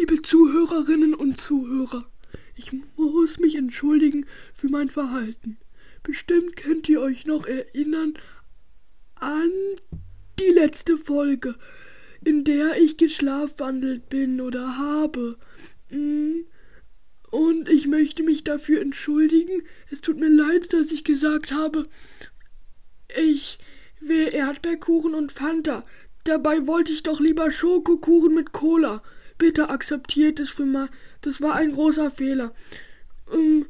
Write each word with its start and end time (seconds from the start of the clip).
Liebe 0.00 0.22
Zuhörerinnen 0.22 1.12
und 1.12 1.36
Zuhörer, 1.36 2.02
ich 2.56 2.72
muss 2.96 3.38
mich 3.38 3.54
entschuldigen 3.54 4.24
für 4.54 4.70
mein 4.70 4.88
Verhalten. 4.88 5.58
Bestimmt 6.02 6.56
könnt 6.56 6.88
ihr 6.88 7.02
euch 7.02 7.26
noch 7.26 7.44
erinnern 7.44 8.14
an 9.16 9.50
die 10.38 10.52
letzte 10.54 10.96
Folge, 10.96 11.54
in 12.24 12.44
der 12.44 12.80
ich 12.80 12.96
geschlafwandelt 12.96 14.08
bin 14.08 14.40
oder 14.40 14.78
habe. 14.78 15.36
Mm. 15.90 16.46
Und 17.30 17.68
ich 17.68 17.86
möchte 17.86 18.22
mich 18.22 18.42
dafür 18.42 18.80
entschuldigen. 18.80 19.64
Es 19.90 20.00
tut 20.00 20.18
mir 20.18 20.30
leid, 20.30 20.72
dass 20.72 20.92
ich 20.92 21.04
gesagt 21.04 21.52
habe, 21.52 21.86
ich 23.22 23.58
will 24.00 24.30
Erdbeerkuchen 24.32 25.14
und 25.14 25.30
Fanta. 25.30 25.82
Dabei 26.24 26.66
wollte 26.66 26.90
ich 26.90 27.02
doch 27.02 27.20
lieber 27.20 27.50
Schokokuchen 27.50 28.34
mit 28.34 28.52
Cola. 28.52 29.02
Bitte 29.40 29.70
akzeptiert 29.70 30.38
es 30.38 30.50
für 30.50 30.66
mal. 30.66 30.90
Das 31.22 31.40
war 31.40 31.54
ein 31.54 31.72
großer 31.72 32.10
Fehler. 32.10 32.52
Ähm, 33.32 33.66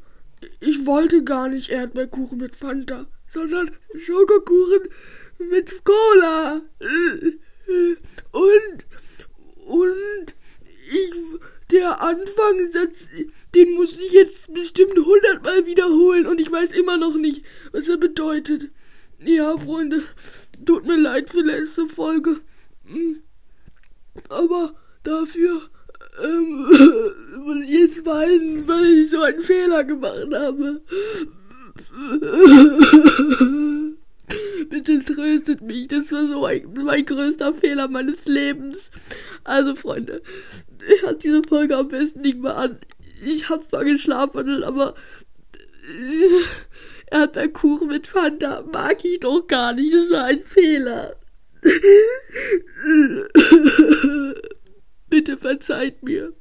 ich 0.58 0.84
wollte 0.84 1.22
gar 1.22 1.48
nicht 1.48 1.70
Erdbeerkuchen 1.70 2.38
mit 2.38 2.56
Fanta, 2.56 3.06
sondern 3.28 3.70
Schokokuchen 3.96 4.88
mit 5.38 5.84
Cola. 5.84 6.60
Und, 8.32 8.86
und 9.64 10.34
ich, 10.90 11.12
der 11.70 12.02
Anfangssatz, 12.02 13.06
den 13.54 13.74
muss 13.74 14.00
ich 14.00 14.10
jetzt 14.10 14.52
bestimmt 14.52 14.98
hundertmal 14.98 15.66
wiederholen 15.66 16.26
und 16.26 16.40
ich 16.40 16.50
weiß 16.50 16.72
immer 16.72 16.96
noch 16.96 17.14
nicht, 17.14 17.44
was 17.70 17.86
er 17.86 17.96
bedeutet. 17.96 18.72
Ja, 19.20 19.56
Freunde, 19.56 20.02
tut 20.66 20.84
mir 20.84 20.98
leid 20.98 21.30
für 21.30 21.42
letzte 21.42 21.86
Folge. 21.86 22.40
Hm. 22.86 23.22
Aber 24.28 24.74
dafür 25.02 25.62
ähm, 26.22 26.66
muss 27.44 27.58
ich 27.64 27.70
jetzt 27.70 28.06
weinen, 28.06 28.68
weil 28.68 28.84
ich 28.84 29.10
so 29.10 29.22
einen 29.22 29.42
Fehler 29.42 29.84
gemacht 29.84 30.28
habe. 30.32 30.80
Bitte 34.68 35.04
tröstet 35.04 35.62
mich, 35.62 35.88
das 35.88 36.12
war 36.12 36.28
so 36.28 36.44
ein, 36.44 36.72
mein 36.84 37.04
größter 37.04 37.54
Fehler 37.54 37.88
meines 37.88 38.26
Lebens. 38.26 38.90
Also, 39.44 39.74
Freunde, 39.74 40.22
hört 41.00 41.24
diese 41.24 41.42
Folge 41.42 41.76
am 41.76 41.88
besten 41.88 42.20
nicht 42.20 42.38
mehr 42.38 42.56
an. 42.56 42.78
Ich 43.24 43.48
hab 43.48 43.64
zwar 43.64 43.84
geschlafen, 43.84 44.62
aber 44.62 44.94
er 47.06 47.20
hat 47.20 47.36
ein 47.36 47.52
Kuchen 47.52 47.88
mit 47.88 48.06
Fanta. 48.06 48.64
Mag 48.72 49.04
ich 49.04 49.20
doch 49.20 49.46
gar 49.46 49.72
nicht, 49.72 49.92
das 49.92 50.10
war 50.10 50.24
ein 50.24 50.42
Fehler. 50.42 51.16
Bitte 55.20 55.36
verzeiht 55.36 56.02
mir. 56.02 56.32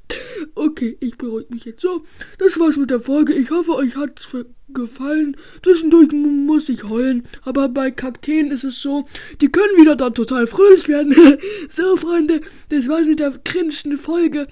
Okay, 0.55 0.95
ich 1.02 1.17
beruhige 1.17 1.53
mich 1.53 1.66
jetzt 1.66 1.81
so. 1.81 2.02
Das 2.38 2.58
war's 2.61 2.77
mit 2.77 2.89
der 2.89 3.02
Folge. 3.02 3.33
Ich 3.33 3.52
hoffe, 3.52 3.75
euch 3.75 3.97
hat's 3.97 4.33
gefallen. 4.69 5.35
Zwischendurch 5.61 6.13
muss 6.13 6.69
ich 6.69 6.85
heulen, 6.85 7.27
aber 7.44 7.67
bei 7.67 7.91
Kakteen 7.91 8.52
ist 8.52 8.63
es 8.63 8.81
so, 8.81 9.03
die 9.41 9.52
können 9.52 9.75
wieder 9.75 9.97
dann 9.97 10.13
total 10.13 10.47
fröhlich 10.47 10.88
werden. 10.88 11.13
so, 11.69 11.97
Freunde, 11.97 12.39
das 12.69 12.88
war's 12.88 13.05
mit 13.05 13.19
der 13.19 13.38
cringenden 13.44 13.97
Folge. 13.97 14.47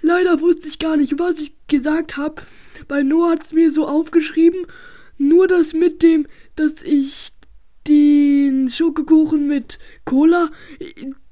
Leider 0.00 0.40
wusste 0.40 0.68
ich 0.68 0.78
gar 0.78 0.96
nicht, 0.96 1.18
was 1.18 1.38
ich 1.38 1.52
gesagt 1.66 2.16
habe. 2.16 2.40
Bei 2.86 3.02
Noah 3.02 3.32
hat's 3.32 3.52
mir 3.52 3.70
so 3.70 3.86
aufgeschrieben. 3.86 4.64
Nur 5.18 5.48
das 5.48 5.74
mit 5.74 6.02
dem, 6.02 6.26
dass 6.56 6.82
ich 6.82 7.32
den 7.86 8.70
Schokokuchen 8.70 9.46
mit 9.46 9.78
Cola, 10.06 10.48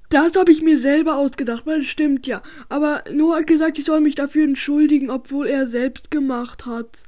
das 0.09 0.37
habe 0.37 0.53
ich 0.53 0.63
mir 0.63 0.79
selber 0.79 1.17
ausgedacht, 1.17 1.67
weil 1.67 1.81
es 1.81 1.89
stimmt 1.89 2.27
ja. 2.27 2.43
Aber 2.69 3.03
Noah 3.13 3.39
hat 3.39 3.47
gesagt, 3.47 3.79
ich 3.79 3.85
soll 3.85 4.01
mich 4.01 4.15
dafür 4.15 4.45
entschuldigen, 4.45 5.11
obwohl 5.11 5.47
er 5.47 5.67
selbst 5.67 6.11
gemacht 6.11 6.67
hat. 6.67 7.05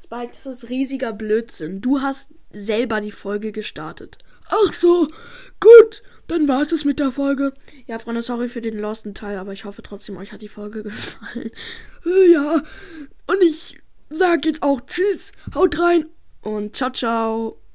Spike, 0.00 0.32
das 0.32 0.46
ist 0.46 0.70
riesiger 0.70 1.12
Blödsinn. 1.12 1.80
Du 1.80 2.00
hast 2.00 2.30
selber 2.50 3.00
die 3.00 3.12
Folge 3.12 3.52
gestartet. 3.52 4.18
Ach 4.48 4.72
so, 4.72 5.06
gut, 5.60 6.00
dann 6.28 6.48
war 6.48 6.62
es 6.62 6.84
mit 6.84 6.98
der 6.98 7.12
Folge. 7.12 7.52
Ja, 7.86 7.98
Freunde, 7.98 8.22
sorry 8.22 8.48
für 8.48 8.60
den 8.60 8.78
losten 8.78 9.14
Teil, 9.14 9.38
aber 9.38 9.52
ich 9.52 9.64
hoffe 9.64 9.82
trotzdem, 9.82 10.16
euch 10.16 10.32
hat 10.32 10.42
die 10.42 10.48
Folge 10.48 10.82
gefallen. 10.84 11.50
Ja, 12.32 12.62
und 13.26 13.42
ich 13.42 13.78
sag 14.08 14.44
jetzt 14.46 14.62
auch 14.62 14.80
Tschüss, 14.82 15.32
haut 15.54 15.78
rein 15.78 16.06
und 16.42 16.76
ciao, 16.76 16.90
ciao. 16.90 17.67